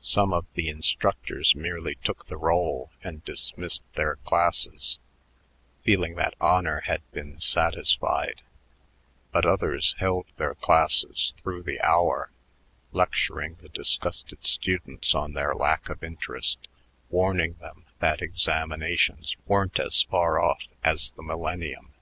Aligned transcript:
Some 0.00 0.32
of 0.32 0.50
the 0.54 0.70
instructors 0.70 1.54
merely 1.54 1.96
took 1.96 2.28
the 2.28 2.38
roll 2.38 2.90
and 3.04 3.22
dismissed 3.26 3.82
their 3.92 4.16
classes, 4.16 4.98
feeling 5.82 6.14
that 6.14 6.32
honor 6.40 6.80
had 6.86 7.02
been 7.10 7.38
satisfied; 7.42 8.40
but 9.32 9.44
others 9.44 9.96
held 9.98 10.28
their 10.38 10.54
classes 10.54 11.34
through 11.36 11.62
the 11.64 11.78
hour, 11.82 12.30
lecturing 12.92 13.56
the 13.56 13.68
disgusted 13.68 14.46
students 14.46 15.14
on 15.14 15.34
their 15.34 15.54
lack 15.54 15.90
of 15.90 16.02
interest, 16.02 16.60
warning 17.10 17.52
them 17.60 17.84
that 17.98 18.22
examinations 18.22 19.36
weren't 19.44 19.78
as 19.78 20.00
far 20.00 20.40
off 20.40 20.62
as 20.82 21.10
the 21.10 21.22
millennium. 21.22 21.92